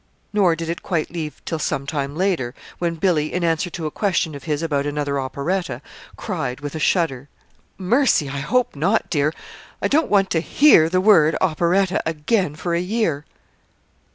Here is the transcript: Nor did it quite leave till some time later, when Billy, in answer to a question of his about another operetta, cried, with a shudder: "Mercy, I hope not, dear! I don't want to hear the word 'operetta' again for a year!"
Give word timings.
Nor 0.33 0.55
did 0.55 0.67
it 0.67 0.81
quite 0.81 1.11
leave 1.11 1.43
till 1.45 1.59
some 1.59 1.85
time 1.85 2.15
later, 2.15 2.55
when 2.79 2.95
Billy, 2.95 3.31
in 3.31 3.43
answer 3.43 3.69
to 3.69 3.85
a 3.85 3.91
question 3.91 4.33
of 4.33 4.45
his 4.45 4.63
about 4.63 4.87
another 4.87 5.19
operetta, 5.19 5.79
cried, 6.17 6.59
with 6.59 6.73
a 6.73 6.79
shudder: 6.79 7.29
"Mercy, 7.77 8.27
I 8.27 8.39
hope 8.39 8.75
not, 8.75 9.11
dear! 9.11 9.31
I 9.79 9.87
don't 9.87 10.09
want 10.09 10.31
to 10.31 10.39
hear 10.39 10.89
the 10.89 11.01
word 11.01 11.37
'operetta' 11.39 12.01
again 12.07 12.55
for 12.55 12.73
a 12.73 12.79
year!" 12.81 13.25